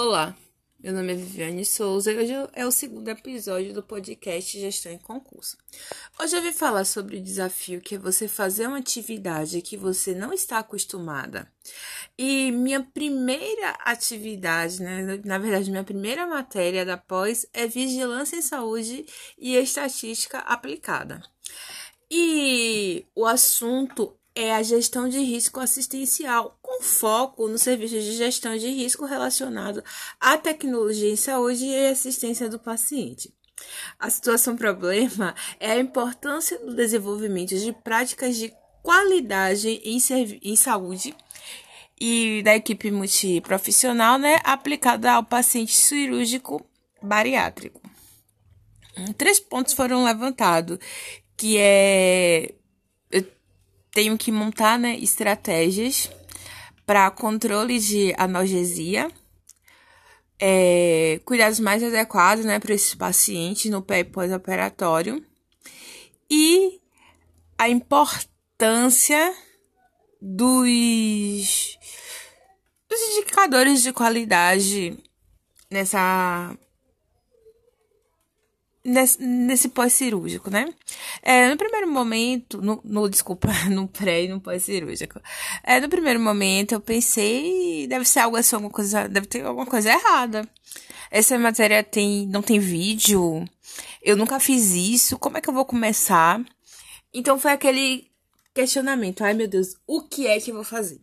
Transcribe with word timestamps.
Olá, 0.00 0.32
meu 0.78 0.92
nome 0.92 1.12
é 1.12 1.16
Viviane 1.16 1.64
Souza 1.64 2.12
e 2.12 2.16
hoje 2.16 2.32
é 2.52 2.64
o 2.64 2.70
segundo 2.70 3.08
episódio 3.08 3.74
do 3.74 3.82
podcast 3.82 4.56
Gestão 4.56 4.92
em 4.92 4.98
Concurso. 4.98 5.56
Hoje 6.20 6.36
eu 6.36 6.40
vim 6.40 6.52
falar 6.52 6.84
sobre 6.84 7.16
o 7.16 7.20
desafio 7.20 7.80
que 7.80 7.96
é 7.96 7.98
você 7.98 8.28
fazer 8.28 8.68
uma 8.68 8.78
atividade 8.78 9.60
que 9.60 9.76
você 9.76 10.14
não 10.14 10.32
está 10.32 10.58
acostumada. 10.60 11.50
E 12.16 12.52
minha 12.52 12.80
primeira 12.80 13.70
atividade, 13.80 14.80
né, 14.80 15.20
na 15.24 15.36
verdade, 15.36 15.68
minha 15.68 15.82
primeira 15.82 16.28
matéria 16.28 16.84
da 16.84 16.96
pós 16.96 17.44
é 17.52 17.66
Vigilância 17.66 18.36
em 18.36 18.42
Saúde 18.42 19.04
e 19.36 19.56
Estatística 19.56 20.38
Aplicada. 20.38 21.20
E 22.08 23.04
o 23.16 23.26
assunto 23.26 24.16
é 24.40 24.54
a 24.54 24.62
gestão 24.62 25.08
de 25.08 25.18
risco 25.18 25.58
assistencial, 25.58 26.56
com 26.62 26.80
foco 26.80 27.48
no 27.48 27.58
serviço 27.58 27.94
de 27.94 28.12
gestão 28.12 28.56
de 28.56 28.68
risco 28.68 29.04
relacionado 29.04 29.82
à 30.20 30.38
tecnologia 30.38 31.10
em 31.10 31.16
saúde 31.16 31.64
e 31.64 31.88
assistência 31.88 32.48
do 32.48 32.56
paciente. 32.56 33.34
A 33.98 34.08
situação 34.08 34.54
problema 34.56 35.34
é 35.58 35.72
a 35.72 35.80
importância 35.80 36.56
do 36.60 36.72
desenvolvimento 36.72 37.58
de 37.58 37.72
práticas 37.72 38.36
de 38.36 38.54
qualidade 38.80 39.68
em, 39.68 39.98
em 40.40 40.54
saúde 40.54 41.16
e 42.00 42.40
da 42.44 42.54
equipe 42.54 42.92
multiprofissional, 42.92 44.20
né, 44.20 44.38
aplicada 44.44 45.14
ao 45.14 45.24
paciente 45.24 45.74
cirúrgico 45.74 46.64
bariátrico. 47.02 47.82
Três 49.16 49.40
pontos 49.40 49.74
foram 49.74 50.04
levantados, 50.04 50.78
que 51.36 51.56
é 51.58 52.54
tenho 53.98 54.16
que 54.16 54.30
montar 54.30 54.78
né, 54.78 54.96
estratégias 54.96 56.08
para 56.86 57.10
controle 57.10 57.80
de 57.80 58.14
analgesia, 58.16 59.10
é, 60.38 61.20
cuidados 61.24 61.58
mais 61.58 61.82
adequados 61.82 62.44
né, 62.44 62.60
para 62.60 62.72
esses 62.72 62.94
pacientes 62.94 63.68
no 63.68 63.82
pré 63.82 63.98
e 63.98 64.04
pós-operatório 64.04 65.20
e 66.30 66.80
a 67.58 67.68
importância 67.68 69.34
dos, 70.22 71.76
dos 72.88 73.00
indicadores 73.00 73.82
de 73.82 73.92
qualidade 73.92 74.96
nessa 75.68 76.56
nesse, 78.88 79.22
nesse 79.22 79.68
pós-cirúrgico, 79.68 80.50
né? 80.50 80.72
É, 81.22 81.48
no 81.48 81.56
primeiro 81.56 81.88
momento, 81.90 82.60
no, 82.60 82.80
no 82.84 83.08
desculpa, 83.08 83.48
no 83.70 83.86
pré 83.86 84.24
e 84.24 84.28
no 84.28 84.40
pós-cirúrgico. 84.40 85.20
É, 85.62 85.80
no 85.80 85.88
primeiro 85.88 86.18
momento 86.18 86.72
eu 86.72 86.80
pensei, 86.80 87.86
deve 87.86 88.04
ser 88.04 88.20
algo 88.20 88.36
assim, 88.36 88.56
alguma 88.56 88.72
coisa, 88.72 89.08
deve 89.08 89.26
ter 89.26 89.44
alguma 89.44 89.66
coisa 89.66 89.90
errada. 89.90 90.48
Essa 91.10 91.38
matéria 91.38 91.82
tem, 91.82 92.26
não 92.26 92.42
tem 92.42 92.58
vídeo. 92.58 93.44
Eu 94.02 94.16
nunca 94.16 94.40
fiz 94.40 94.72
isso. 94.72 95.18
Como 95.18 95.38
é 95.38 95.40
que 95.40 95.48
eu 95.48 95.54
vou 95.54 95.64
começar? 95.64 96.40
Então 97.12 97.38
foi 97.38 97.52
aquele 97.52 98.10
questionamento. 98.54 99.22
Ai, 99.22 99.34
meu 99.34 99.48
Deus, 99.48 99.76
o 99.86 100.02
que 100.02 100.26
é 100.26 100.40
que 100.40 100.50
eu 100.50 100.54
vou 100.54 100.64
fazer? 100.64 101.00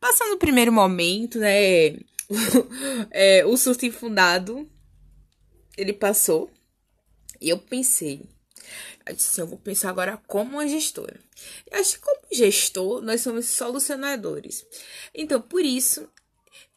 Passando 0.00 0.34
o 0.34 0.38
primeiro 0.38 0.72
momento, 0.72 1.38
né? 1.38 1.96
é, 3.10 3.44
o 3.46 3.56
surto 3.56 3.86
infundado, 3.86 4.68
ele 5.76 5.92
passou. 5.92 6.50
E 7.42 7.48
eu 7.48 7.58
pensei, 7.58 8.22
eu 9.04 9.14
disse 9.14 9.30
assim, 9.30 9.40
eu 9.40 9.46
vou 9.48 9.58
pensar 9.58 9.90
agora 9.90 10.16
como 10.28 10.52
uma 10.52 10.68
gestora. 10.68 11.18
Eu 11.68 11.80
acho 11.80 11.94
que 11.94 12.00
como 12.00 12.20
gestor, 12.32 13.02
nós 13.02 13.20
somos 13.20 13.46
solucionadores. 13.46 14.64
Então, 15.12 15.42
por 15.42 15.64
isso, 15.64 16.08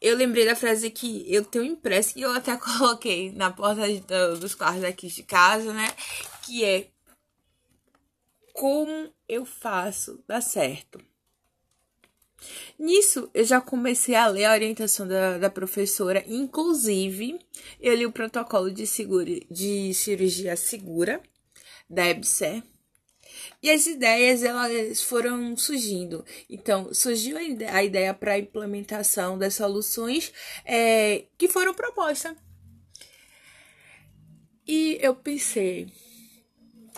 eu 0.00 0.16
lembrei 0.16 0.44
da 0.44 0.56
frase 0.56 0.90
que 0.90 1.24
eu 1.32 1.44
tenho 1.44 1.64
impresso, 1.64 2.14
que 2.14 2.20
eu 2.20 2.32
até 2.32 2.56
coloquei 2.58 3.30
na 3.30 3.52
porta 3.52 3.82
dos 4.40 4.56
quartos 4.56 4.82
aqui 4.82 5.06
de 5.06 5.22
casa, 5.22 5.72
né? 5.72 5.86
Que 6.44 6.64
é 6.64 6.88
como 8.52 9.14
eu 9.28 9.44
faço 9.44 10.20
dar 10.26 10.40
certo. 10.40 10.98
Nisso, 12.78 13.30
eu 13.32 13.44
já 13.44 13.60
comecei 13.60 14.14
a 14.14 14.26
ler 14.26 14.44
a 14.44 14.52
orientação 14.52 15.08
da, 15.08 15.38
da 15.38 15.50
professora, 15.50 16.22
inclusive, 16.26 17.38
eu 17.80 17.94
li 17.94 18.04
o 18.04 18.12
protocolo 18.12 18.70
de, 18.70 18.86
segura, 18.86 19.30
de 19.50 19.94
cirurgia 19.94 20.56
segura 20.56 21.20
da 21.88 22.06
EBSER. 22.06 22.62
E 23.62 23.70
as 23.70 23.86
ideias 23.86 24.42
elas 24.42 25.02
foram 25.02 25.56
surgindo. 25.56 26.24
Então, 26.48 26.92
surgiu 26.92 27.36
a 27.36 27.82
ideia 27.82 28.14
para 28.14 28.32
a 28.32 28.38
implementação 28.38 29.38
das 29.38 29.54
soluções 29.54 30.32
é, 30.64 31.24
que 31.36 31.48
foram 31.48 31.74
propostas. 31.74 32.36
E 34.66 34.98
eu 35.00 35.14
pensei, 35.14 35.88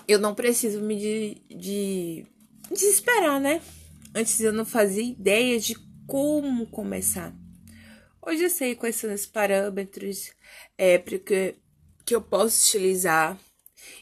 eu 0.07 0.19
não 0.19 0.35
preciso 0.35 0.81
me 0.81 0.97
de, 0.97 1.43
de 1.55 2.27
desesperar, 2.71 3.41
né? 3.41 3.61
Antes 4.19 4.41
eu 4.41 4.53
não 4.53 4.65
fazia 4.65 5.05
ideia 5.05 5.61
de 5.61 5.77
como 6.05 6.67
começar. 6.67 7.33
Hoje 8.21 8.43
eu 8.43 8.51
sei 8.51 8.75
quais 8.75 8.97
são 8.97 9.15
os 9.15 9.27
parâmetros 9.27 10.33
é, 10.77 10.99
que, 10.99 11.55
que 12.05 12.17
eu 12.17 12.21
posso 12.21 12.67
utilizar. 12.67 13.39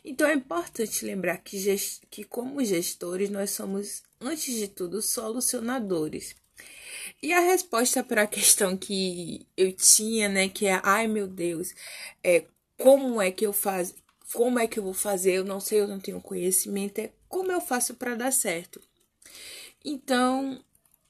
Então 0.02 0.26
é 0.26 0.32
importante 0.32 1.04
lembrar 1.04 1.36
que, 1.36 1.58
gest, 1.58 2.02
que, 2.10 2.24
como 2.24 2.64
gestores, 2.64 3.28
nós 3.28 3.50
somos, 3.50 4.04
antes 4.18 4.54
de 4.54 4.68
tudo, 4.68 5.02
solucionadores. 5.02 6.34
E 7.22 7.34
a 7.34 7.40
resposta 7.40 8.02
para 8.02 8.22
a 8.22 8.26
questão 8.26 8.74
que 8.74 9.46
eu 9.54 9.70
tinha, 9.70 10.30
né, 10.30 10.48
que 10.48 10.64
é, 10.64 10.80
ai 10.82 11.06
meu 11.06 11.26
Deus, 11.26 11.74
é, 12.24 12.46
como 12.78 13.20
é 13.20 13.30
que 13.30 13.44
eu 13.44 13.52
faço, 13.52 13.94
como 14.32 14.58
é 14.58 14.66
que 14.66 14.78
eu 14.78 14.82
vou 14.82 14.94
fazer, 14.94 15.34
eu 15.34 15.44
não 15.44 15.60
sei, 15.60 15.80
eu 15.80 15.86
não 15.86 16.00
tenho 16.00 16.22
conhecimento, 16.22 17.00
é 17.00 17.12
como 17.28 17.52
eu 17.52 17.60
faço 17.60 17.92
para 17.96 18.14
dar 18.14 18.32
certo. 18.32 18.80
Então, 19.88 20.60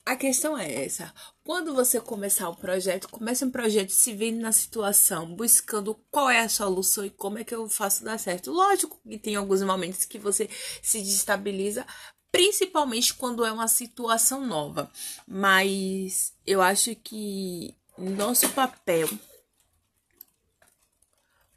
a 0.05 0.15
questão 0.15 0.57
é 0.57 0.85
essa. 0.85 1.11
Quando 1.43 1.75
você 1.75 1.99
começar 1.99 2.51
um 2.51 2.55
projeto, 2.55 3.09
comece 3.09 3.43
um 3.43 3.51
projeto 3.51 3.89
se 3.89 4.13
vendo 4.13 4.39
na 4.39 4.53
situação, 4.53 5.35
buscando 5.35 5.95
qual 6.11 6.29
é 6.29 6.41
a 6.41 6.49
solução 6.49 7.03
e 7.03 7.09
como 7.09 7.39
é 7.39 7.45
que 7.45 7.55
eu 7.55 7.67
faço 7.71 8.05
dar 8.05 8.19
certo. 8.19 8.53
Lógico 8.53 9.01
que 9.09 9.19
tem 9.19 9.35
alguns 9.35 9.63
momentos 9.63 10.05
que 10.05 10.19
você 10.19 10.51
se 10.83 11.01
destabiliza, 11.01 11.87
principalmente 12.31 13.15
quando 13.15 13.47
é 13.47 13.51
uma 13.51 13.67
situação 13.67 14.47
nova. 14.47 14.93
Mas 15.27 16.35
eu 16.47 16.61
acho 16.61 16.95
que 16.97 17.75
nosso 17.97 18.51
papel 18.51 19.09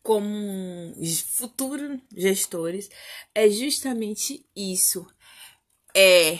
como 0.01 0.95
futuros 1.35 1.99
gestores 2.15 2.89
é 3.35 3.49
justamente 3.49 4.45
isso. 4.55 5.05
É 5.93 6.39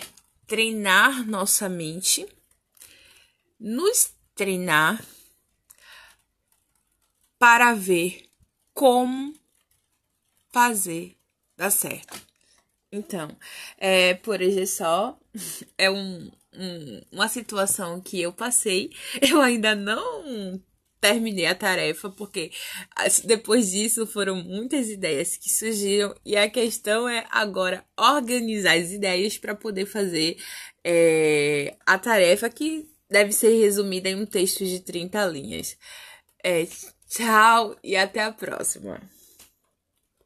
treinar 0.50 1.28
nossa 1.28 1.70
mente, 1.70 2.28
nos 3.60 4.12
treinar 4.34 5.00
para 7.38 7.76
ver 7.76 8.28
como 8.74 9.36
fazer 10.52 11.16
dar 11.56 11.70
certo. 11.70 12.20
Então, 12.92 13.30
é, 13.78 14.16
por 14.16 14.42
hoje 14.42 14.62
é 14.62 14.66
só. 14.66 15.18
É 15.78 15.90
um, 15.90 16.30
um, 16.54 17.02
uma 17.12 17.30
situação 17.30 18.02
que 18.02 18.20
eu 18.20 18.34
passei. 18.34 18.92
Eu 19.22 19.40
ainda 19.42 19.76
não 19.76 20.62
terminei 21.00 21.46
a 21.46 21.56
tarefa, 21.56 22.10
porque 22.10 22.52
depois 23.24 23.72
disso 23.72 24.06
foram 24.06 24.36
muitas 24.44 24.90
ideias 24.90 25.38
que 25.38 25.50
surgiram 25.50 26.14
e 26.26 26.36
a 26.36 26.50
questão 26.50 27.08
é 27.08 27.26
agora 27.32 27.86
organizar 27.98 28.78
as 28.78 28.92
ideias 28.92 29.38
para 29.38 29.56
poder 29.56 29.86
fazer 29.86 30.38
é, 30.84 31.76
a 31.86 31.98
tarefa 31.98 32.50
que 32.50 32.90
deve 33.10 33.32
ser 33.32 33.60
resumida 33.60 34.10
em 34.10 34.16
um 34.16 34.26
texto 34.26 34.64
de 34.64 34.80
30 34.80 35.26
linhas. 35.28 35.78
É, 36.44 36.68
tchau 37.10 37.76
e 37.84 37.96
até 37.96 38.22
a 38.22 38.32
próxima. 38.32 39.02